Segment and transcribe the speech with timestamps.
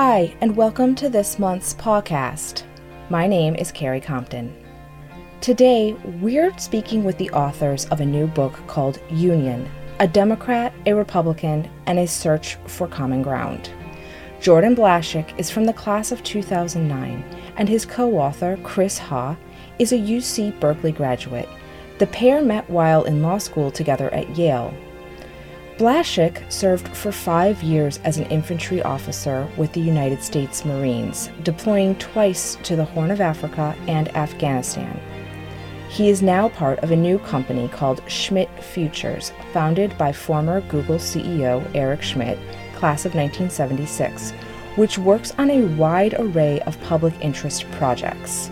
[0.00, 2.62] Hi, and welcome to this month's podcast.
[3.10, 4.54] My name is Carrie Compton.
[5.40, 10.92] Today, we're speaking with the authors of a new book called Union A Democrat, a
[10.92, 13.70] Republican, and a Search for Common Ground.
[14.40, 17.24] Jordan Blashek is from the class of 2009,
[17.56, 19.36] and his co author, Chris Haugh,
[19.80, 21.48] is a UC Berkeley graduate.
[21.98, 24.72] The pair met while in law school together at Yale.
[25.78, 31.94] Blashek served for five years as an infantry officer with the United States Marines, deploying
[32.00, 35.00] twice to the Horn of Africa and Afghanistan.
[35.88, 40.96] He is now part of a new company called Schmidt Futures, founded by former Google
[40.96, 42.40] CEO Eric Schmidt,
[42.74, 44.32] class of 1976,
[44.74, 48.50] which works on a wide array of public interest projects.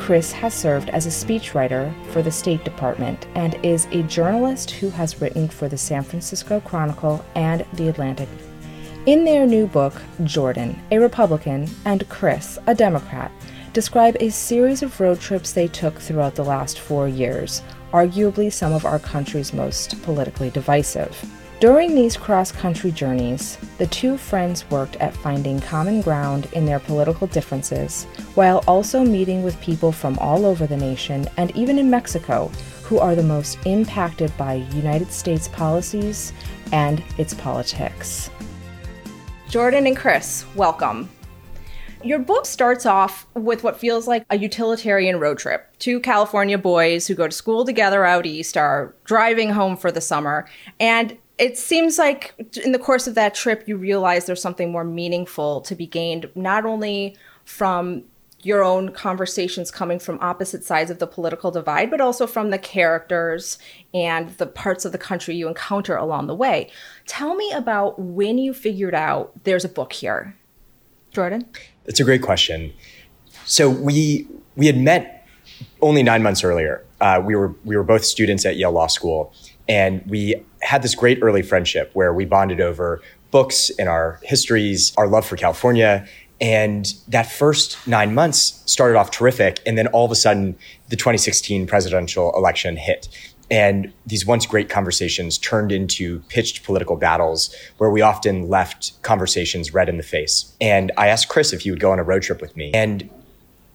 [0.00, 4.88] Chris has served as a speechwriter for the State Department and is a journalist who
[4.88, 8.28] has written for the San Francisco Chronicle and The Atlantic.
[9.04, 13.30] In their new book, Jordan, a Republican, and Chris, a Democrat,
[13.74, 17.62] describe a series of road trips they took throughout the last four years,
[17.92, 21.14] arguably some of our country's most politically divisive.
[21.60, 26.80] During these cross country journeys, the two friends worked at finding common ground in their
[26.80, 31.90] political differences, while also meeting with people from all over the nation and even in
[31.90, 32.50] Mexico
[32.82, 36.32] who are the most impacted by United States policies
[36.72, 38.30] and its politics.
[39.50, 41.10] Jordan and Chris, welcome.
[42.02, 45.70] Your book starts off with what feels like a utilitarian road trip.
[45.78, 50.00] Two California boys who go to school together out east are driving home for the
[50.00, 54.70] summer, and it seems like in the course of that trip, you realize there's something
[54.70, 58.04] more meaningful to be gained, not only from
[58.42, 62.58] your own conversations coming from opposite sides of the political divide, but also from the
[62.58, 63.58] characters
[63.92, 66.70] and the parts of the country you encounter along the way.
[67.06, 70.36] Tell me about when you figured out there's a book here.
[71.10, 71.46] Jordan?
[71.86, 72.72] It's a great question.
[73.44, 75.26] So we we had met
[75.80, 76.84] only nine months earlier.
[77.00, 79.32] Uh, we were we were both students at Yale Law School,
[79.70, 83.00] and we had this great early friendship where we bonded over
[83.30, 86.04] books and our histories, our love for California.
[86.40, 89.60] And that first nine months started off terrific.
[89.64, 90.58] And then all of a sudden,
[90.88, 93.08] the 2016 presidential election hit.
[93.48, 99.72] And these once great conversations turned into pitched political battles where we often left conversations
[99.72, 100.52] red in the face.
[100.60, 102.72] And I asked Chris if he would go on a road trip with me.
[102.74, 103.08] And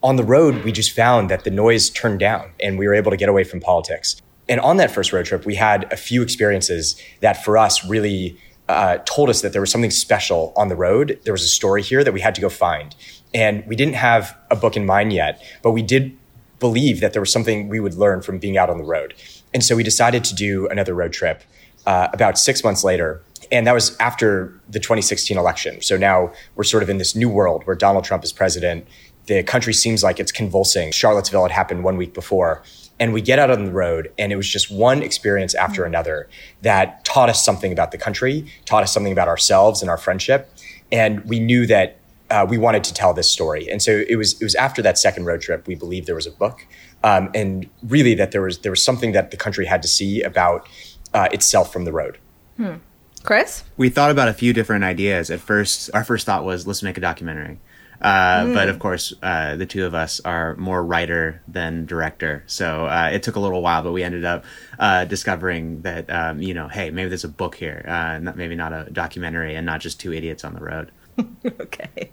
[0.03, 3.11] on the road, we just found that the noise turned down and we were able
[3.11, 4.21] to get away from politics.
[4.47, 8.37] And on that first road trip, we had a few experiences that for us really
[8.67, 11.19] uh, told us that there was something special on the road.
[11.23, 12.95] There was a story here that we had to go find.
[13.33, 16.17] And we didn't have a book in mind yet, but we did
[16.59, 19.13] believe that there was something we would learn from being out on the road.
[19.53, 21.43] And so we decided to do another road trip
[21.85, 23.21] uh, about six months later.
[23.51, 25.81] And that was after the 2016 election.
[25.81, 28.87] So now we're sort of in this new world where Donald Trump is president.
[29.27, 30.91] The country seems like it's convulsing.
[30.91, 32.63] Charlottesville had happened one week before
[32.99, 35.89] and we get out on the road and it was just one experience after mm-hmm.
[35.89, 36.29] another
[36.61, 40.51] that taught us something about the country taught us something about ourselves and our friendship
[40.91, 41.97] and we knew that
[42.29, 43.69] uh, we wanted to tell this story.
[43.69, 46.27] And so it was it was after that second road trip we believed there was
[46.27, 46.65] a book
[47.03, 50.21] um, and really that there was there was something that the country had to see
[50.21, 50.67] about
[51.13, 52.17] uh, itself from the road.
[52.57, 52.75] Hmm.
[53.23, 53.63] chris?
[53.77, 55.29] We thought about a few different ideas.
[55.29, 57.59] At first our first thought was let's make a documentary
[58.01, 58.53] uh, mm.
[58.53, 63.09] But of course, uh, the two of us are more writer than director, so uh,
[63.13, 63.83] it took a little while.
[63.83, 64.45] But we ended up
[64.79, 68.55] uh, discovering that um, you know, hey, maybe there's a book here, uh, not, maybe
[68.55, 70.91] not a documentary, and not just two idiots on the road.
[71.59, 72.11] okay,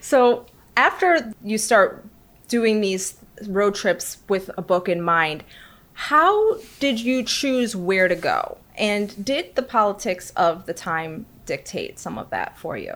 [0.00, 0.46] so
[0.76, 2.04] after you start
[2.48, 5.44] doing these road trips with a book in mind,
[5.94, 8.58] how did you choose where to go?
[8.76, 12.94] And did the politics of the time dictate some of that for you?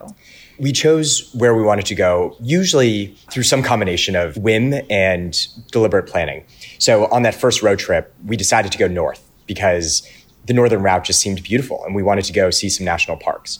[0.61, 5.37] We chose where we wanted to go, usually through some combination of whim and
[5.73, 6.45] deliberate planning.
[6.79, 10.07] So on that first road trip, we decided to go north because
[10.47, 13.59] the northern route just seemed beautiful and we wanted to go see some national parks.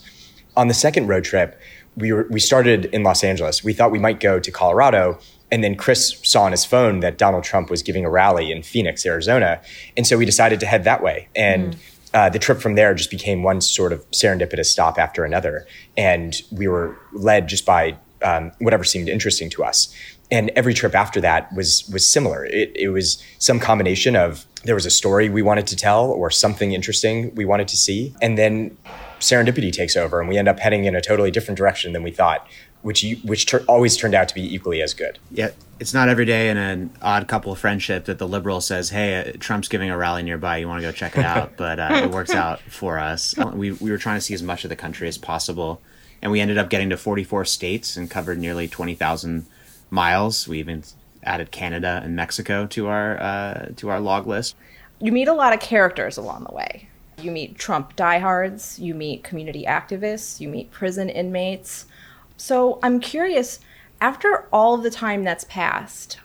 [0.57, 1.59] On the second road trip,
[1.97, 3.65] we, were, we started in Los Angeles.
[3.65, 5.19] We thought we might go to Colorado
[5.51, 8.63] and then Chris saw on his phone that Donald Trump was giving a rally in
[8.63, 9.61] Phoenix, Arizona.
[9.97, 11.29] And so we decided to head that way.
[11.35, 11.79] And mm
[12.15, 15.67] uh, the trip from there just became one sort of serendipitous stop after another.
[15.97, 19.95] And we were led just by um, whatever seemed interesting to us.
[20.31, 22.47] And every trip after that was was similar.
[22.47, 26.31] It, it was some combination of there was a story we wanted to tell or
[26.31, 28.77] something interesting we wanted to see, and then
[29.21, 32.11] serendipity takes over, and we end up heading in a totally different direction than we
[32.11, 32.47] thought
[32.83, 35.19] which you, which ter- always turned out to be equally as good.
[35.31, 35.51] Yeah,
[35.81, 39.17] it's not every day in an odd couple of friendship that the liberal says, "Hey,
[39.17, 40.59] uh, Trump's giving a rally nearby.
[40.59, 43.35] You want to go check it out?" but uh, it works out for us.
[43.37, 45.81] We we were trying to see as much of the country as possible
[46.23, 49.45] and we ended up getting to 44 states and covered nearly 20,000
[49.91, 50.47] miles.
[50.47, 50.85] We even
[51.25, 54.55] added Canada and Mexico to our uh, to our log list.
[55.01, 56.89] You meet a lot of characters along the way.
[57.21, 61.87] You meet Trump diehards, you meet community activists, you meet prison inmates.
[62.37, 63.61] So I'm curious,
[64.01, 66.19] after all the time that's passed,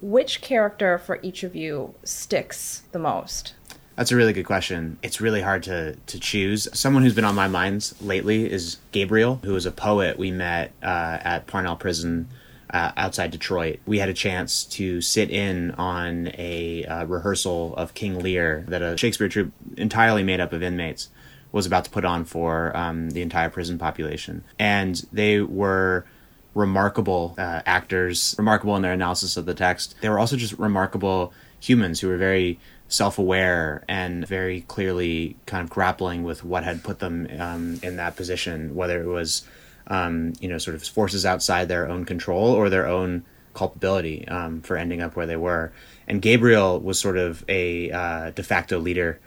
[0.00, 3.54] which character for each of you sticks the most?
[3.96, 4.98] That's a really good question.
[5.02, 6.66] It's really hard to, to choose.
[6.72, 10.72] Someone who's been on my minds lately is Gabriel, who is a poet we met
[10.82, 12.28] uh, at Parnall Prison
[12.70, 13.80] uh, outside Detroit.
[13.86, 18.80] We had a chance to sit in on a uh, rehearsal of King Lear that
[18.82, 21.10] a Shakespeare troupe entirely made up of inmates
[21.52, 24.42] was about to put on for um, the entire prison population.
[24.58, 26.04] And they were
[26.54, 29.94] remarkable uh, actors, remarkable in their analysis of the text.
[30.00, 32.58] They were also just remarkable humans who were very
[32.88, 37.96] self aware and very clearly kind of grappling with what had put them um, in
[37.96, 39.46] that position, whether it was,
[39.86, 44.60] um, you know, sort of forces outside their own control or their own culpability um,
[44.60, 45.72] for ending up where they were.
[46.06, 49.20] And Gabriel was sort of a uh, de facto leader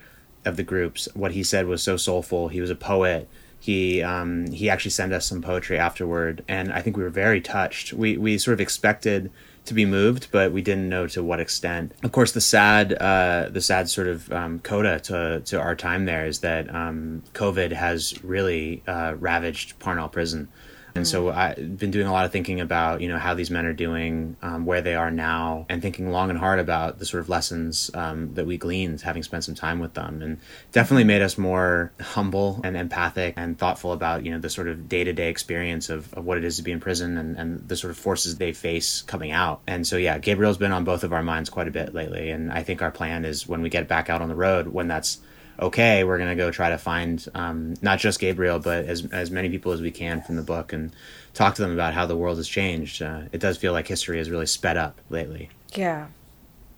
[0.45, 1.07] of the groups.
[1.13, 2.49] What he said was so soulful.
[2.49, 3.27] He was a poet.
[3.59, 7.41] He um, he actually sent us some poetry afterward, and I think we were very
[7.41, 7.93] touched.
[7.93, 9.31] We we sort of expected
[9.65, 11.91] to be moved, but we didn't know to what extent.
[12.03, 16.05] Of course, the sad, uh, the sad sort of um, coda to to our time
[16.05, 20.47] there is that um, COVID has really uh, ravaged Parnall Prison.
[20.95, 23.65] And so I've been doing a lot of thinking about, you know, how these men
[23.65, 27.19] are doing, um, where they are now, and thinking long and hard about the sort
[27.19, 30.21] of lessons um, that we gleaned having spent some time with them.
[30.21, 30.39] And
[30.71, 34.87] definitely made us more humble and empathic and thoughtful about, you know, the sort of
[34.87, 37.67] day to day experience of, of what it is to be in prison and, and
[37.67, 39.61] the sort of forces they face coming out.
[39.67, 42.31] And so, yeah, Gabriel's been on both of our minds quite a bit lately.
[42.31, 44.87] And I think our plan is when we get back out on the road, when
[44.87, 45.19] that's
[45.59, 49.31] okay, we're going to go try to find um, not just Gabriel, but as, as
[49.31, 50.93] many people as we can from the book and
[51.33, 53.01] talk to them about how the world has changed.
[53.01, 55.49] Uh, it does feel like history has really sped up lately.
[55.73, 56.07] Yeah,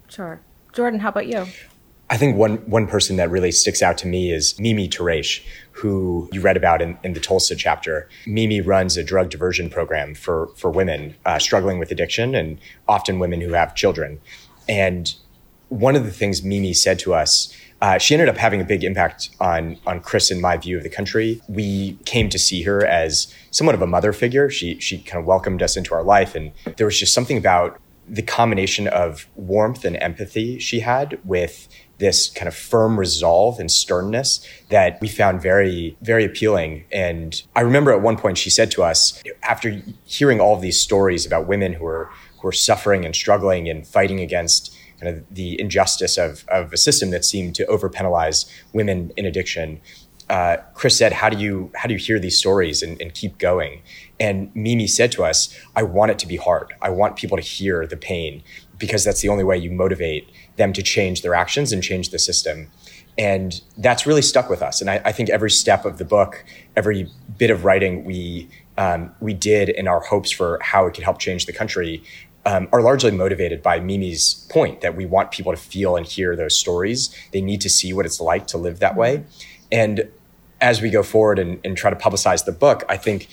[0.10, 0.42] sure.
[0.74, 1.46] Jordan, how about you?
[2.10, 6.30] I think one one person that really sticks out to me is Mimi Tarrasch, who
[6.32, 8.08] you read about in, in the Tulsa chapter.
[8.26, 13.20] Mimi runs a drug diversion program for for women uh, struggling with addiction and often
[13.20, 14.22] women who have children.
[14.70, 15.14] And
[15.68, 18.84] one of the things Mimi said to us uh, she ended up having a big
[18.84, 21.42] impact on on Chris and my view of the country.
[21.48, 24.50] We came to see her as somewhat of a mother figure.
[24.50, 27.80] She she kind of welcomed us into our life, and there was just something about
[28.10, 33.72] the combination of warmth and empathy she had with this kind of firm resolve and
[33.72, 36.86] sternness that we found very, very appealing.
[36.92, 40.80] And I remember at one point she said to us, after hearing all of these
[40.80, 42.10] stories about women who are
[42.40, 46.78] who are suffering and struggling and fighting against kind of the injustice of, of a
[46.78, 49.80] system that seemed to overpenalize women in addiction.
[50.30, 53.38] Uh, Chris said, "How do you how do you hear these stories and, and, keep
[53.38, 53.82] going?"
[54.20, 56.74] And Mimi said to us, "I want it to be hard.
[56.82, 58.44] I want people to hear the pain
[58.78, 62.20] because that's the only way you motivate them to change their actions and change the
[62.20, 62.70] system."
[63.18, 64.80] And that's really stuck with us.
[64.80, 66.46] And I, I think every step of the book,
[66.76, 71.04] every bit of writing we um, we did in our hopes for how it could
[71.04, 72.04] help change the country
[72.48, 76.34] um, are largely motivated by Mimi's point that we want people to feel and hear
[76.34, 77.14] those stories.
[77.34, 79.26] They need to see what it's like to live that way.
[79.70, 80.10] And
[80.62, 83.28] as we go forward and, and try to publicize the book, I think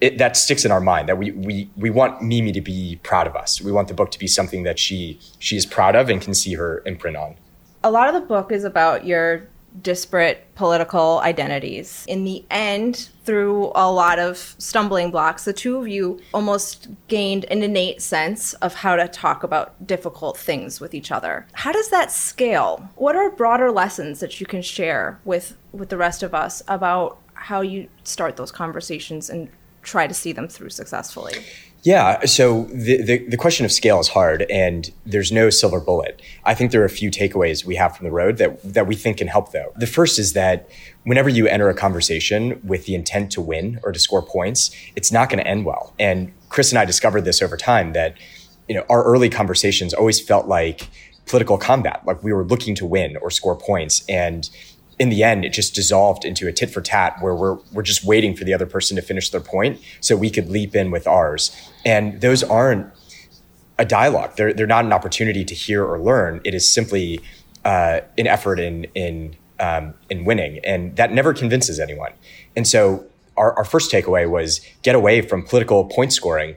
[0.00, 3.26] it, that sticks in our mind that we, we, we want Mimi to be proud
[3.26, 3.60] of us.
[3.60, 6.32] We want the book to be something that she, she is proud of and can
[6.32, 7.34] see her imprint on.
[7.82, 9.48] A lot of the book is about your
[9.80, 12.04] disparate political identities.
[12.08, 17.44] In the end, through a lot of stumbling blocks, the two of you almost gained
[17.46, 21.46] an innate sense of how to talk about difficult things with each other.
[21.52, 22.88] How does that scale?
[22.96, 27.18] What are broader lessons that you can share with with the rest of us about
[27.34, 29.48] how you start those conversations and
[29.82, 31.34] try to see them through successfully?
[31.82, 36.22] Yeah, so the, the, the, question of scale is hard and there's no silver bullet.
[36.44, 38.94] I think there are a few takeaways we have from the road that, that we
[38.94, 39.72] think can help though.
[39.76, 40.68] The first is that
[41.02, 45.10] whenever you enter a conversation with the intent to win or to score points, it's
[45.10, 45.92] not going to end well.
[45.98, 48.16] And Chris and I discovered this over time that,
[48.68, 50.88] you know, our early conversations always felt like
[51.26, 54.04] political combat, like we were looking to win or score points.
[54.08, 54.48] And
[55.02, 58.04] in the end, it just dissolved into a tit for tat where we're, we're just
[58.04, 61.08] waiting for the other person to finish their point so we could leap in with
[61.08, 61.50] ours.
[61.84, 62.86] And those aren't
[63.80, 64.36] a dialogue.
[64.36, 66.40] They're, they're not an opportunity to hear or learn.
[66.44, 67.18] It is simply
[67.64, 70.60] uh, an effort in, in, um, in winning.
[70.62, 72.12] And that never convinces anyone.
[72.54, 73.04] And so
[73.36, 76.54] our, our first takeaway was get away from political point scoring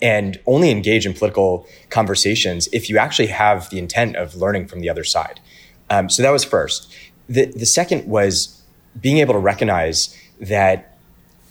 [0.00, 4.78] and only engage in political conversations if you actually have the intent of learning from
[4.78, 5.40] the other side.
[5.90, 6.94] Um, so that was first.
[7.28, 8.62] The, the second was
[9.00, 10.98] being able to recognize that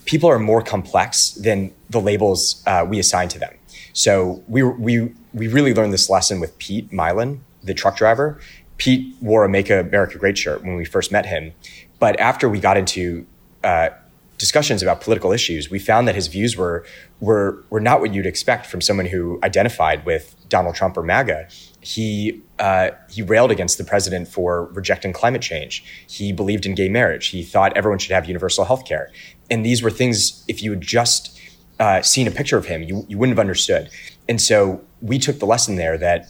[0.06, 3.54] people are more complex than the labels uh, we assign to them.
[3.94, 8.40] So we, we, we really learned this lesson with Pete Milan, the truck driver.
[8.78, 11.54] Pete wore a Make America Great shirt when we first met him.
[12.00, 13.26] But after we got into
[13.64, 13.90] uh,
[14.38, 16.86] discussions about political issues, we found that his views were,
[17.20, 21.48] were, were not what you'd expect from someone who identified with Donald Trump or MAGA.
[21.88, 25.86] He, uh, he railed against the president for rejecting climate change.
[26.06, 27.28] He believed in gay marriage.
[27.28, 29.10] He thought everyone should have universal health care.
[29.50, 31.40] And these were things, if you had just
[31.80, 33.90] uh, seen a picture of him, you, you wouldn't have understood.
[34.28, 36.30] And so we took the lesson there that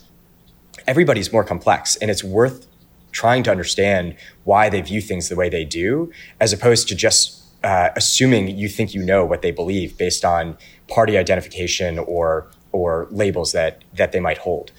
[0.85, 2.67] everybody's more complex and it's worth
[3.11, 7.41] trying to understand why they view things the way they do, as opposed to just
[7.63, 10.55] uh, assuming you think you know what they believe based on
[10.87, 14.71] party identification or or labels that that they might hold.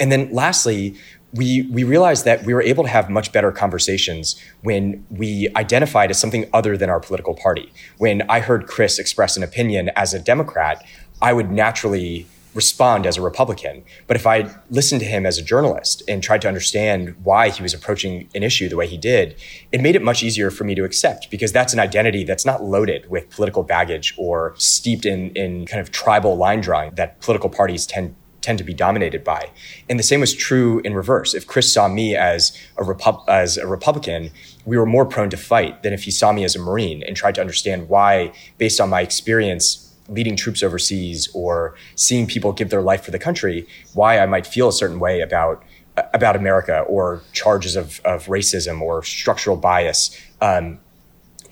[0.00, 0.96] And then lastly,
[1.34, 6.10] we, we realized that we were able to have much better conversations when we identified
[6.10, 7.72] as something other than our political party.
[7.98, 10.84] When I heard Chris express an opinion as a Democrat,
[11.20, 13.84] I would naturally respond as a Republican.
[14.06, 17.62] But if I listened to him as a journalist and tried to understand why he
[17.62, 19.34] was approaching an issue the way he did,
[19.72, 22.62] it made it much easier for me to accept because that's an identity that's not
[22.62, 27.50] loaded with political baggage or steeped in, in kind of tribal line drawing that political
[27.50, 29.50] parties tend tend to be dominated by.
[29.88, 31.34] And the same was true in reverse.
[31.34, 34.30] If Chris saw me as a, Repu- as a Republican,
[34.66, 37.16] we were more prone to fight than if he saw me as a Marine and
[37.16, 42.68] tried to understand why, based on my experience leading troops overseas or seeing people give
[42.68, 45.64] their life for the country, why I might feel a certain way about
[46.12, 50.20] about America or charges of, of racism or structural bias.
[50.40, 50.80] Um,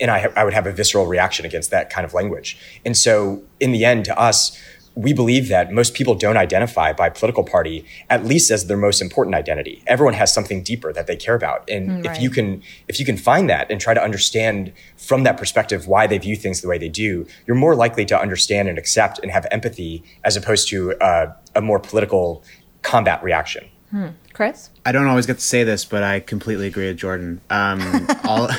[0.01, 2.57] and I, I would have a visceral reaction against that kind of language.
[2.85, 4.59] And so, in the end, to us,
[4.95, 9.01] we believe that most people don't identify by political party at least as their most
[9.01, 12.03] important identity everyone has something deeper that they care about and right.
[12.03, 15.37] Mm, if you can if you can find that and try to understand from that
[15.37, 18.77] perspective why they view things the way they do you're more likely to understand and
[18.77, 22.43] accept and have empathy as opposed to uh, a more political
[22.81, 24.07] combat reaction hmm.
[24.33, 27.39] chris I don't always get to say this, but I completely agree with Jordan.
[27.49, 28.49] Um, all,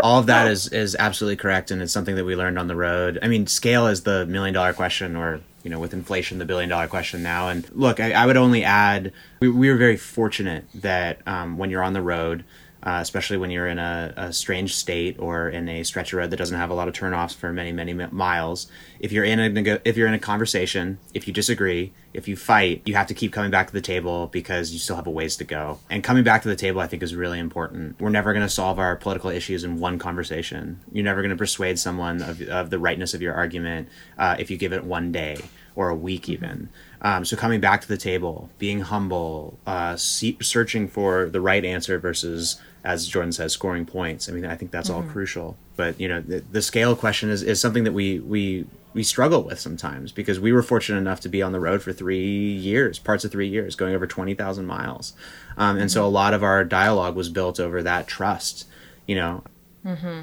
[0.00, 2.76] all of that is is absolutely correct, and it's something that we learned on the
[2.76, 3.18] road.
[3.22, 6.70] I mean, scale is the million dollar question, or you know, with inflation, the billion
[6.70, 7.48] dollar question now.
[7.48, 11.70] And look, I, I would only add, we, we, were very fortunate that um, when
[11.70, 12.44] you're on the road,
[12.86, 16.30] uh, especially when you're in a, a, strange state or in a stretch of road
[16.30, 18.68] that doesn't have a lot of turnoffs for many, many miles.
[19.00, 22.82] If you're in a if you're in a conversation, if you disagree, if you fight,
[22.84, 25.36] you have to keep coming back to the table because you still have a ways
[25.38, 25.80] to go.
[25.90, 28.00] And coming back to the table, I think, is really important.
[28.00, 30.78] We're never going to solve our political issues in one conversation.
[30.92, 34.48] You're never going to persuade someone of, of the rightness of your argument uh, if
[34.48, 35.38] you give it one day
[35.74, 36.70] or a week even.
[37.02, 41.64] Um, so coming back to the table, being humble, uh, see, searching for the right
[41.64, 44.28] answer versus as Jordan says, scoring points.
[44.28, 45.08] I mean, I think that's mm-hmm.
[45.08, 45.58] all crucial.
[45.74, 48.64] But you know, the, the, scale question is, is something that we we
[48.94, 51.92] we struggle with sometimes because we were fortunate enough to be on the road for
[51.92, 55.14] three years, parts of three years, going over twenty thousand miles,
[55.56, 55.88] um, and mm-hmm.
[55.88, 58.66] so a lot of our dialogue was built over that trust.
[59.06, 59.44] You know.
[59.84, 60.20] Mm-hmm.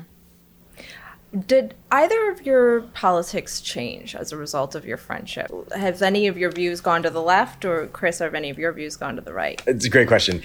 [1.48, 5.52] Did either of your politics change as a result of your friendship?
[5.76, 8.72] Have any of your views gone to the left, or Chris, have any of your
[8.72, 9.62] views gone to the right?
[9.66, 10.44] It's a great question.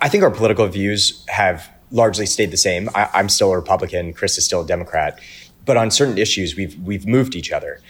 [0.00, 2.88] I think our political views have largely stayed the same.
[2.94, 4.12] I, am still a Republican.
[4.12, 5.20] Chris is still a Democrat.
[5.66, 7.80] But on certain issues, we've we've moved each other.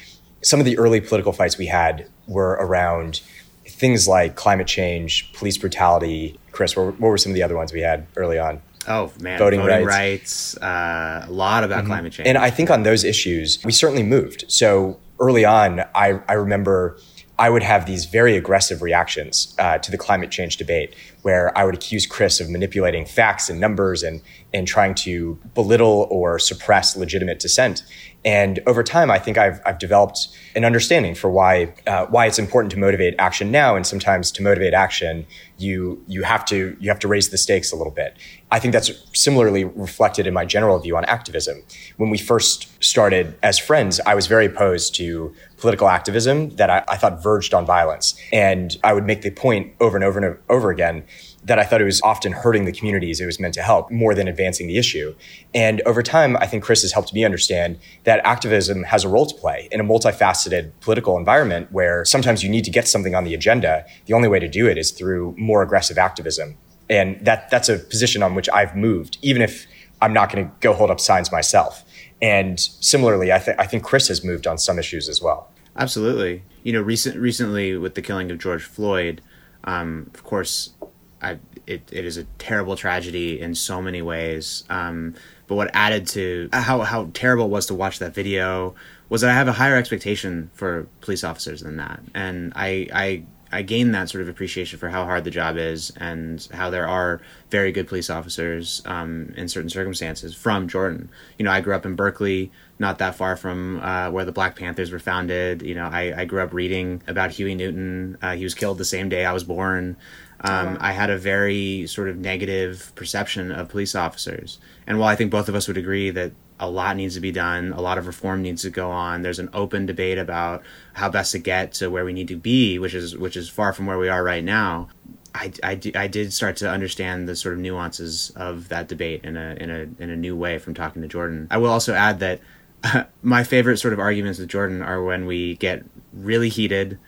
[0.43, 3.21] Some of the early political fights we had were around
[3.67, 6.39] things like climate change, police brutality.
[6.53, 8.61] Chris, what, what were some of the other ones we had early on?
[8.89, 11.87] Oh man, voting, voting rights, rights uh, a lot about mm-hmm.
[11.87, 12.27] climate change.
[12.27, 14.47] And I think on those issues, we certainly moved.
[14.49, 16.99] So early on, I, I remember
[17.39, 21.65] I would have these very aggressive reactions uh, to the climate change debate, where I
[21.65, 24.21] would accuse Chris of manipulating facts and numbers and
[24.53, 27.83] and trying to belittle or suppress legitimate dissent.
[28.25, 32.39] And over time, I think I've, I've developed an understanding for why uh, why it's
[32.39, 36.91] important to motivate action now, and sometimes to motivate action, you you have to you
[36.91, 38.19] have to raise the stakes a little bit.
[38.51, 41.63] I think that's similarly reflected in my general view on activism.
[41.97, 46.85] When we first started as friends, I was very opposed to political activism that I,
[46.89, 50.39] I thought verged on violence, and I would make the point over and over and
[50.51, 51.05] over again
[51.45, 54.15] that I thought it was often hurting the communities it was meant to help more
[54.15, 55.15] than advancing the issue.
[55.55, 59.27] And over time, I think Chris has helped me understand that activism has a role
[59.27, 63.25] to play in a multifaceted political environment where sometimes you need to get something on
[63.25, 63.87] the agenda.
[64.07, 66.59] The only way to do it is through more aggressive activism.
[66.91, 69.67] And that, that's a position on which I've moved, even if
[70.03, 71.85] I'm not going to go hold up signs myself.
[72.21, 75.51] And similarly, I, th- I think Chris has moved on some issues as well.
[75.77, 76.43] Absolutely.
[76.65, 79.23] You know, recent, recently with the killing of George Floyd,
[79.65, 80.75] um, of course,
[81.23, 84.65] I, it, it is a terrible tragedy in so many ways.
[84.71, 85.15] Um,
[85.47, 88.75] but what added to how, how terrible it was to watch that video
[89.09, 92.01] was that I have a higher expectation for police officers than that.
[92.15, 95.91] And I, I I gained that sort of appreciation for how hard the job is
[95.97, 101.11] and how there are very good police officers um, in certain circumstances from Jordan.
[101.37, 104.55] You know, I grew up in Berkeley, not that far from uh, where the Black
[104.55, 105.63] Panthers were founded.
[105.63, 108.19] You know, I, I grew up reading about Huey Newton.
[108.23, 109.97] Uh, he was killed the same day I was born.
[110.43, 114.59] Um, I had a very sort of negative perception of police officers.
[114.87, 117.33] And while I think both of us would agree that a lot needs to be
[117.33, 117.73] done.
[117.73, 119.23] A lot of reform needs to go on.
[119.23, 122.79] There's an open debate about how best to get to where we need to be,
[122.79, 124.91] which is which is far from where we are right now.
[125.35, 129.37] I, I, I did start to understand the sort of nuances of that debate in
[129.39, 131.49] a in a in a new way from talking to Jordan.
[131.51, 132.41] I will also add that
[132.85, 136.99] uh, my favorite sort of arguments with Jordan are when we get really heated.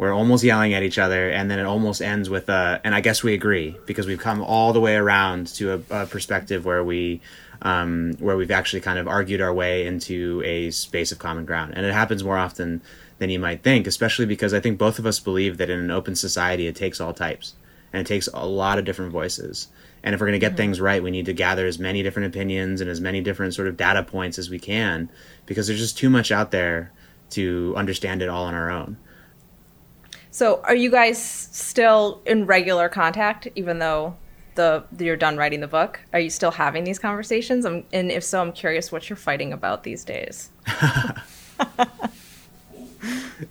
[0.00, 2.80] We're almost yelling at each other, and then it almost ends with a.
[2.84, 6.06] And I guess we agree because we've come all the way around to a, a
[6.06, 7.20] perspective where we
[7.60, 11.74] um, where we've actually kind of argued our way into a space of common ground.
[11.76, 12.80] And it happens more often
[13.18, 15.90] than you might think, especially because I think both of us believe that in an
[15.90, 17.52] open society, it takes all types
[17.92, 19.68] and it takes a lot of different voices.
[20.02, 20.56] And if we're going to get mm-hmm.
[20.56, 23.68] things right, we need to gather as many different opinions and as many different sort
[23.68, 25.10] of data points as we can
[25.44, 26.90] because there's just too much out there
[27.32, 28.96] to understand it all on our own.
[30.30, 34.16] So, are you guys still in regular contact, even though
[34.54, 37.64] the you're done writing the book, are you still having these conversations?
[37.64, 40.50] I'm, and if so, I'm curious what you're fighting about these days.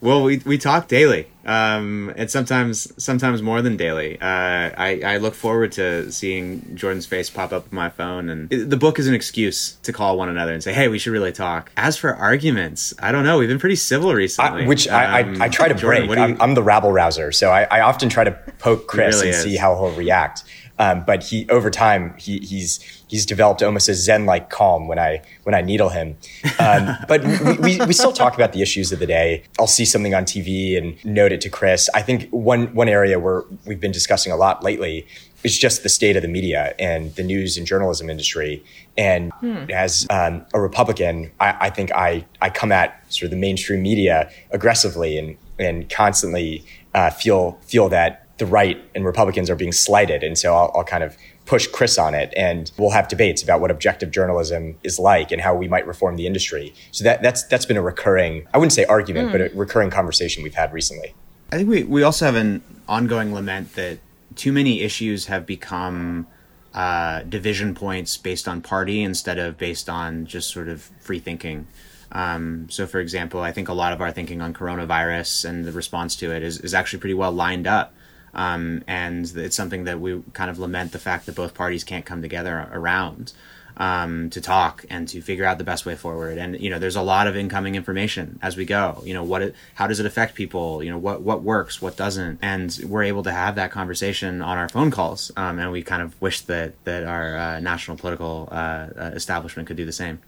[0.02, 4.22] well, we we talk daily, um, and sometimes sometimes more than daily.
[4.22, 8.54] Uh, I I look forward to seeing Jordan's face pop up on my phone, and
[8.54, 11.12] it, the book is an excuse to call one another and say, "Hey, we should
[11.12, 13.40] really talk." As for arguments, I don't know.
[13.40, 16.20] We've been pretty civil recently, I, which um, I, I, I try to Jordan, break.
[16.20, 19.30] You, I'm, I'm, the rabble rouser, so I, I often try to poke Chris really
[19.30, 19.42] and is.
[19.42, 20.44] see how he'll react.
[20.80, 24.98] Um, but he over time he, he's he's developed almost a zen like calm when
[24.98, 26.16] I when I needle him.
[26.58, 29.44] Um, but we, we, we, still talk about the issues of the day.
[29.60, 31.90] I'll see something on TV and note it to Chris.
[31.94, 35.06] I think one one area where we've been discussing a lot lately
[35.44, 38.64] is just the state of the media and the news and journalism industry.
[38.98, 39.66] And hmm.
[39.72, 43.82] as um, a Republican, I, I, think I I come at sort of the mainstream
[43.82, 49.72] media aggressively and and constantly uh, feel feel that the right and Republicans are being
[49.72, 50.24] slighted.
[50.24, 53.60] And so I'll, I'll, kind of push Chris on it and we'll have debates about
[53.60, 56.74] what objective journalism is like and how we might reform the industry.
[56.92, 59.32] So that, that's, that's been a recurring, I wouldn't say argument, mm.
[59.34, 61.14] but a recurring conversation we've had recently.
[61.52, 64.00] I think we, we also have an ongoing lament that
[64.36, 66.28] too many issues have become
[66.74, 71.68] uh, division points based on party instead of based on just sort of free thinking.
[72.12, 75.72] Um, so, for example, I think a lot of our thinking on coronavirus and the
[75.72, 77.94] response to it is, is actually pretty well lined up
[78.34, 82.06] um, and it's something that we kind of lament the fact that both parties can't
[82.06, 83.34] come together around
[83.80, 86.38] um, to talk and to figure out the best way forward.
[86.38, 89.02] And you know, there's a lot of incoming information as we go.
[89.06, 90.84] You know, what it, how does it affect people?
[90.84, 94.58] You know, what what works, what doesn't, and we're able to have that conversation on
[94.58, 95.32] our phone calls.
[95.38, 99.68] Um, and we kind of wish that that our uh, national political uh, uh establishment
[99.68, 100.20] could do the same.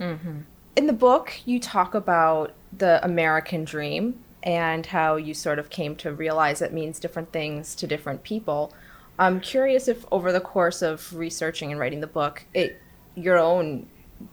[0.00, 0.40] Mm-hmm.
[0.76, 5.96] In the book, you talk about the American dream and how you sort of came
[5.96, 8.72] to realize it means different things to different people.
[9.18, 12.80] I'm curious if over the course of researching and writing the book, it
[13.16, 13.88] your own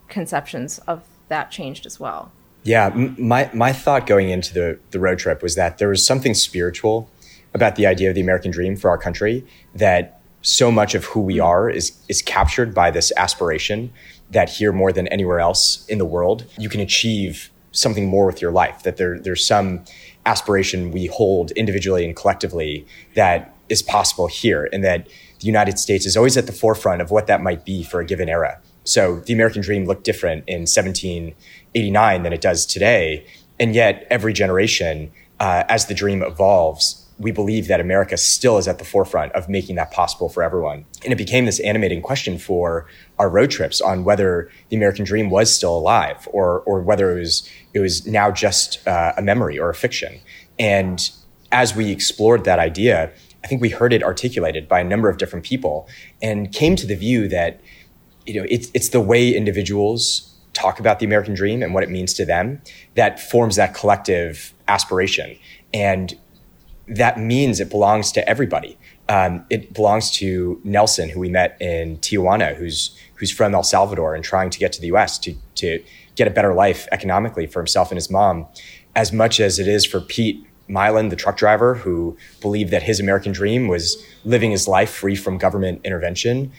[0.08, 2.32] conceptions of that changed as well.
[2.62, 6.36] Yeah, my my thought going into the the road trip was that there was something
[6.36, 7.10] spiritual
[7.54, 11.21] about the idea of the American dream for our country that so much of who
[11.21, 13.91] we are is is captured by this aspiration
[14.30, 18.42] that here more than anywhere else in the world you can achieve something more with
[18.42, 19.84] your life, that there, there's some
[20.26, 25.08] aspiration we hold individually and collectively that is possible here, and that
[25.40, 28.06] the United States is always at the forefront of what that might be for a
[28.06, 28.60] given era.
[28.86, 33.26] So the American dream looked different in 1789 than it does today.
[33.60, 38.67] And yet, every generation, uh, as the dream evolves, we believe that America still is
[38.67, 40.86] at the forefront of making that possible for everyone.
[41.04, 42.88] And it became this animating question for
[43.19, 47.19] our road trips on whether the American dream was still alive or, or whether it
[47.19, 50.19] was, it was now just uh, a memory or a fiction.
[50.58, 51.10] And
[51.52, 53.12] as we explored that idea,
[53.43, 55.88] I think we heard it articulated by a number of different people
[56.21, 57.62] and came to the view that,
[58.26, 61.89] you know, it's, it's the way individuals talk about the American dream and what it
[61.89, 62.62] means to them
[62.95, 65.38] that forms that collective aspiration.
[65.73, 66.17] And
[66.88, 68.78] that means it belongs to everybody.
[69.10, 74.15] Um, it belongs to Nelson, who we met in Tijuana, who's who's from El Salvador
[74.15, 75.17] and trying to get to the U.S.
[75.19, 75.84] to to
[76.15, 78.46] get a better life economically for himself and his mom,
[78.96, 83.00] as much as it is for Pete Milan, the truck driver who believed that his
[83.00, 86.52] American dream was living his life free from government intervention,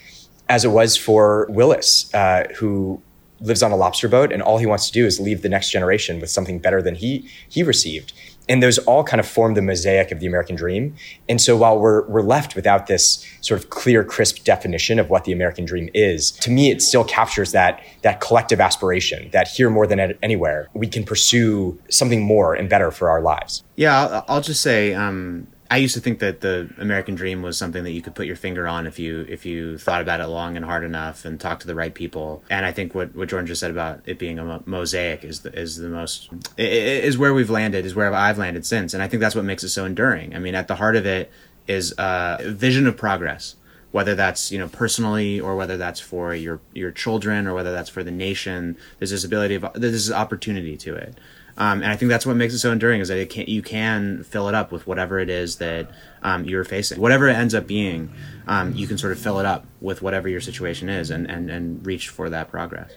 [0.49, 3.03] as it was for Willis, uh, who
[3.41, 5.71] lives on a lobster boat and all he wants to do is leave the next
[5.71, 8.13] generation with something better than he he received
[8.49, 10.95] and those all kind of form the mosaic of the American dream.
[11.29, 15.25] And so while we're, we're left without this sort of clear, crisp definition of what
[15.25, 19.71] the American dream is, to me, it still captures that, that collective aspiration that here
[19.71, 23.65] more than anywhere, we can pursue something more and better for our lives.
[23.77, 27.59] Yeah, I'll, I'll just say, um, I used to think that the American dream was
[27.59, 30.29] something that you could put your finger on if you if you thought about it
[30.29, 32.45] long and hard enough and talked to the right people.
[32.49, 35.53] And I think what, what Jordan just said about it being a mosaic is the,
[35.53, 38.95] is the most is where we've landed is where I've landed since.
[38.95, 40.37] And I think that's what makes it so enduring.
[40.37, 41.33] I mean, at the heart of it
[41.67, 43.57] is a vision of progress
[43.91, 47.89] whether that's you know personally or whether that's for your your children or whether that's
[47.89, 51.17] for the nation there's this ability of there's this opportunity to it
[51.57, 53.63] um, and I think that's what makes it so enduring is that it can you
[53.63, 55.91] can fill it up with whatever it is that
[56.23, 58.11] um, you're facing, whatever it ends up being.
[58.47, 61.51] Um, you can sort of fill it up with whatever your situation is, and and
[61.51, 62.93] and reach for that progress.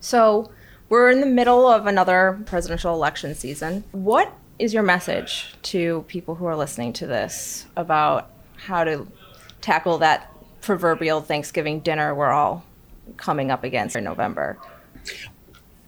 [0.00, 0.50] So
[0.88, 3.84] we're in the middle of another presidential election season.
[3.92, 9.06] What is your message to people who are listening to this about how to
[9.62, 12.64] tackle that proverbial Thanksgiving dinner we're all
[13.16, 14.58] coming up against in November?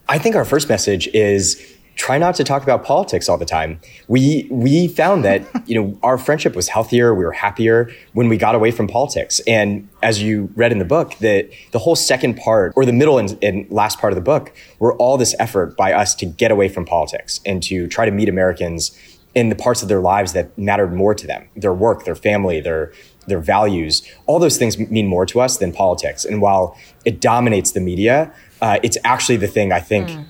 [0.09, 3.81] I think our first message is try not to talk about politics all the time.
[4.07, 8.39] We we found that you know our friendship was healthier, we were happier when we
[8.39, 9.41] got away from politics.
[9.47, 13.19] And as you read in the book, that the whole second part or the middle
[13.19, 16.51] and, and, last part of the book were all this effort by us to get
[16.51, 18.97] away from politics and to try to meet Americans
[19.35, 22.61] in the parts of their lives that mattered more to them, their work, their family,
[22.61, 22.93] their
[23.29, 24.03] their values.
[24.27, 26.25] All those things mean more to us than politics.
[26.25, 30.27] And while it dominates the media, uh, it's actually the thing I think mm.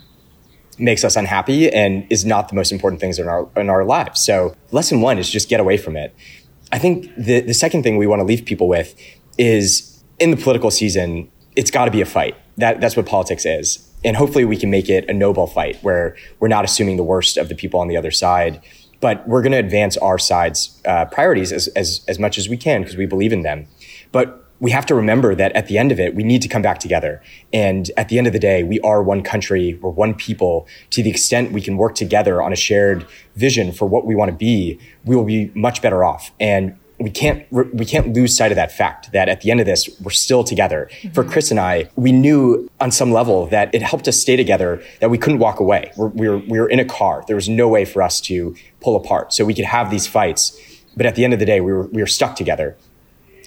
[0.78, 4.24] makes us unhappy and is not the most important things in our in our lives.
[4.24, 6.14] So lesson one is just get away from it.
[6.72, 8.94] I think the the second thing we want to leave people with
[9.38, 12.36] is in the political season, it's got to be a fight.
[12.56, 13.84] That that's what politics is.
[14.04, 17.36] And hopefully we can make it a noble fight where we're not assuming the worst
[17.36, 18.60] of the people on the other side,
[19.00, 22.56] but we're going to advance our side's uh, priorities as, as, as much as we
[22.56, 23.66] can because we believe in them.
[24.12, 26.62] But we have to remember that at the end of it, we need to come
[26.62, 27.22] back together.
[27.52, 30.66] And at the end of the day, we are one country, we're one people.
[30.90, 33.06] To the extent we can work together on a shared
[33.36, 36.32] vision for what we want to be, we will be much better off.
[36.40, 39.66] And we can't we can't lose sight of that fact that at the end of
[39.66, 40.88] this we're still together.
[40.90, 41.14] Mm-hmm.
[41.14, 44.82] For Chris and I, we knew on some level that it helped us stay together
[45.00, 45.92] that we couldn't walk away.
[45.96, 47.24] We're, we were we were in a car.
[47.26, 49.32] There was no way for us to pull apart.
[49.32, 50.58] So we could have these fights,
[50.96, 52.76] but at the end of the day, we were we were stuck together.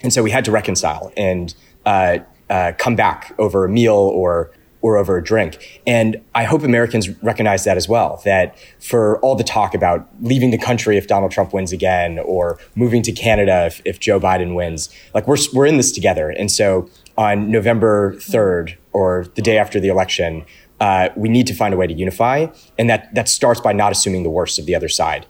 [0.04, 1.54] And so we had to reconcile and
[1.86, 5.82] uh, uh, come back over a meal or or over a drink.
[5.86, 10.52] And I hope Americans recognize that as well, that for all the talk about leaving
[10.52, 14.56] the country if Donald Trump wins again or moving to Canada if, if Joe Biden
[14.56, 16.30] wins, like we're, we're in this together.
[16.30, 20.46] And so on November 3rd or the day after the election,
[20.80, 22.48] uh, we need to find a way to unify.
[22.78, 25.28] And that, that starts by not assuming the worst of the other side.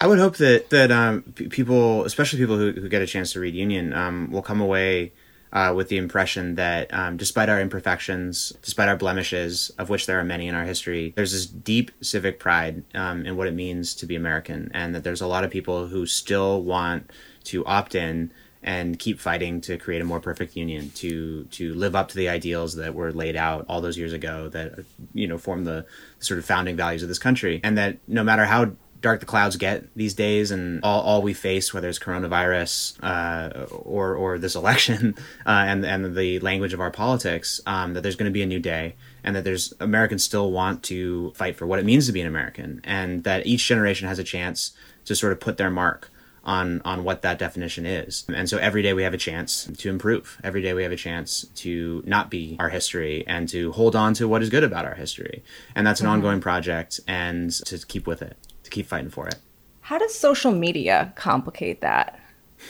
[0.00, 3.32] I would hope that that um, p- people, especially people who, who get a chance
[3.32, 5.12] to read Union, um, will come away
[5.54, 10.18] uh, with the impression that um, despite our imperfections, despite our blemishes, of which there
[10.18, 13.94] are many in our history, there's this deep civic pride um, in what it means
[13.94, 17.08] to be American, and that there's a lot of people who still want
[17.44, 18.32] to opt in
[18.64, 22.28] and keep fighting to create a more perfect union to to live up to the
[22.28, 24.72] ideals that were laid out all those years ago that
[25.12, 25.84] you know form the
[26.18, 27.60] sort of founding values of this country.
[27.62, 31.34] And that no matter how dark the clouds get these days and all, all we
[31.34, 35.14] face, whether it's coronavirus uh, or or this election
[35.46, 38.46] uh, and and the language of our politics, um, that there's going to be a
[38.46, 42.12] new day and that there's Americans still want to fight for what it means to
[42.12, 44.72] be an American and that each generation has a chance
[45.04, 46.10] to sort of put their mark
[46.44, 48.24] on on what that definition is.
[48.28, 50.38] And so every day we have a chance to improve.
[50.44, 54.14] Every day we have a chance to not be our history and to hold on
[54.14, 55.42] to what is good about our history.
[55.74, 56.14] And that's an mm-hmm.
[56.14, 59.36] ongoing project and to keep with it to keep fighting for it.
[59.80, 62.18] How does social media complicate that?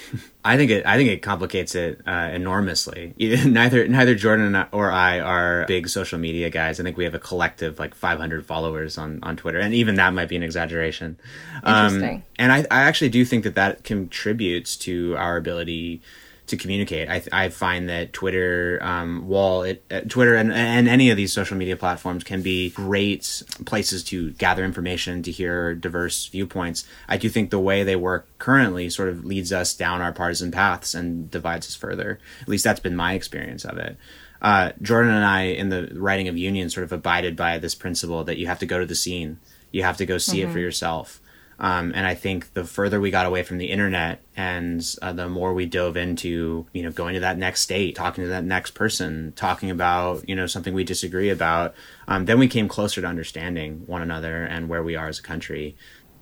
[0.45, 0.85] I think it.
[0.87, 3.15] I think it complicates it uh, enormously.
[3.19, 6.81] Neither neither Jordan or I are big social media guys.
[6.81, 10.13] I think we have a collective like 500 followers on on Twitter, and even that
[10.13, 11.19] might be an exaggeration.
[11.67, 12.17] Interesting.
[12.17, 16.03] Um, and I, I actually do think that that contributes to our ability
[16.47, 17.09] to communicate.
[17.09, 21.33] I, I find that Twitter, um, wall, it, uh, Twitter, and, and any of these
[21.33, 26.85] social media platforms can be great places to gather information, to hear diverse viewpoints.
[27.09, 30.51] I do think the way they work currently sort of leads us down our partisan
[30.51, 32.19] paths and divides us further.
[32.43, 33.97] At least that's been my experience of it.
[34.43, 38.25] Uh, Jordan and I, in the writing of Union, sort of abided by this principle
[38.25, 39.39] that you have to go to the scene,
[39.71, 40.51] you have to go see mm-hmm.
[40.51, 40.65] it for mm-hmm.
[40.65, 41.23] yourself.
[41.59, 45.29] Um, and I think the further we got away from the internet and uh, the
[45.29, 48.73] more we dove into, you know, going to that next state, talking to that next
[48.73, 51.75] person, talking about, you know, something we disagree about,
[52.09, 55.23] um, then we came closer to understanding one another and where we are as a
[55.23, 55.77] country.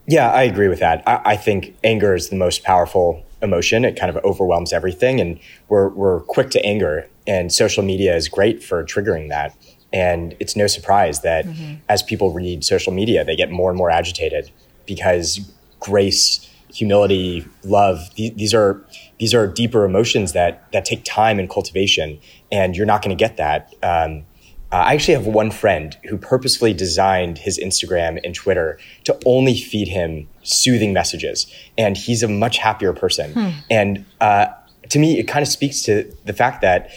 [0.06, 1.02] Yeah, I agree with that.
[1.06, 3.84] I, I think anger is the most powerful emotion.
[3.84, 7.08] It kind of overwhelms everything, and we're, we're quick to anger.
[7.26, 9.56] And social media is great for triggering that.
[9.92, 11.74] And it's no surprise that mm-hmm.
[11.88, 14.50] as people read social media, they get more and more agitated
[14.86, 15.40] because
[15.80, 18.84] grace, humility, love, th- these are
[19.18, 22.18] these are deeper emotions that that take time and cultivation,
[22.50, 23.74] and you're not going to get that.
[23.82, 24.24] Um,
[24.72, 29.54] uh, I actually have one friend who purposefully designed his Instagram and Twitter to only
[29.54, 33.32] feed him soothing messages, and he's a much happier person.
[33.32, 33.48] Hmm.
[33.70, 34.46] And uh,
[34.88, 36.90] to me, it kind of speaks to the fact that,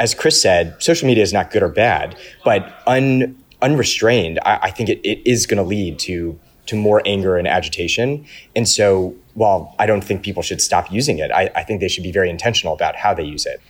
[0.00, 4.70] as Chris said, social media is not good or bad, but un, unrestrained, I, I
[4.72, 8.26] think it, it is going to lead to to more anger and agitation.
[8.54, 11.88] And so, while I don't think people should stop using it, I, I think they
[11.88, 13.60] should be very intentional about how they use it.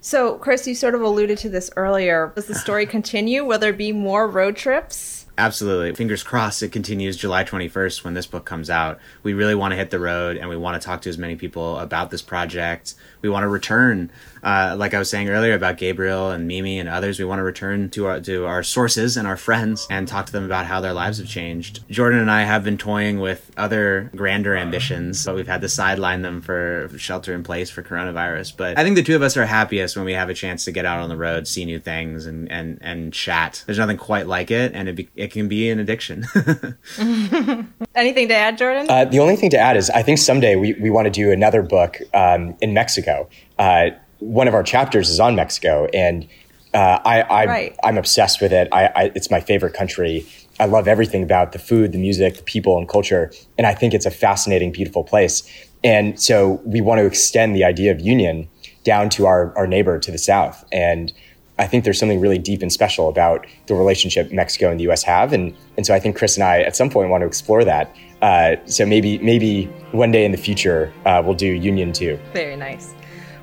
[0.00, 2.32] So, Chris, you sort of alluded to this earlier.
[2.34, 3.44] Does the story continue?
[3.44, 5.23] Will there be more road trips?
[5.36, 5.94] Absolutely.
[5.94, 9.00] Fingers crossed it continues July 21st when this book comes out.
[9.22, 11.34] We really want to hit the road and we want to talk to as many
[11.34, 12.94] people about this project.
[13.20, 14.10] We want to return
[14.44, 17.42] uh, like I was saying earlier about Gabriel and Mimi and others, we want to
[17.42, 20.82] return to our to our sources and our friends and talk to them about how
[20.82, 21.80] their lives have changed.
[21.88, 26.20] Jordan and I have been toying with other grander ambitions, but we've had to sideline
[26.20, 28.54] them for shelter in place for coronavirus.
[28.56, 30.72] But I think the two of us are happiest when we have a chance to
[30.72, 33.64] get out on the road, see new things, and and and chat.
[33.64, 36.24] There's nothing quite like it, and it be, it can be an addiction.
[37.94, 38.86] Anything to add, Jordan?
[38.88, 41.30] Uh, the only thing to add is I think someday we, we want to do
[41.30, 43.28] another book um, in Mexico.
[43.58, 46.26] Uh, one of our chapters is on Mexico, and
[46.72, 47.76] uh, I, I right.
[47.84, 48.68] I'm obsessed with it.
[48.72, 50.26] I, I, it's my favorite country.
[50.58, 53.94] I love everything about the food, the music, the people, and culture, and I think
[53.94, 55.42] it's a fascinating, beautiful place.
[55.84, 58.48] And so we want to extend the idea of union
[58.84, 60.64] down to our, our neighbor to the south.
[60.72, 61.12] And
[61.58, 65.02] I think there's something really deep and special about the relationship Mexico and the U.S.
[65.04, 67.64] have, and and so I think Chris and I at some point want to explore
[67.64, 67.94] that.
[68.22, 72.18] Uh, so maybe maybe one day in the future uh, we'll do Union too.
[72.32, 72.94] Very nice.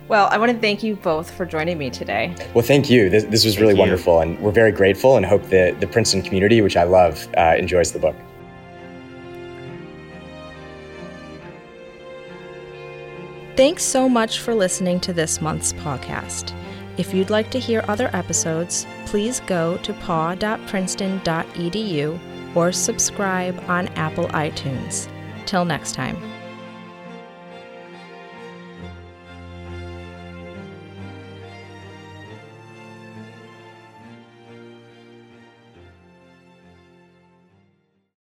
[0.08, 2.36] Well, I want to thank you both for joining me today.
[2.54, 3.10] Well, thank you.
[3.10, 6.60] This, this was really wonderful, and we're very grateful and hope that the Princeton community,
[6.60, 8.16] which I love, uh, enjoys the book.
[13.56, 16.54] Thanks so much for listening to this month's podcast.
[16.98, 22.20] If you'd like to hear other episodes, please go to paw.princeton.edu
[22.56, 25.08] or subscribe on Apple iTunes.
[25.46, 26.31] Till next time.